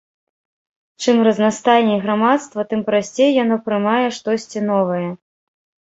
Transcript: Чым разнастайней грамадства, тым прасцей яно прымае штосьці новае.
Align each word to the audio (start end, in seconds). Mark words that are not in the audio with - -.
Чым 1.05 1.17
разнастайней 1.27 1.99
грамадства, 2.05 2.65
тым 2.71 2.81
прасцей 2.89 3.29
яно 3.43 3.55
прымае 3.69 4.07
штосьці 4.19 4.59
новае. 4.71 5.07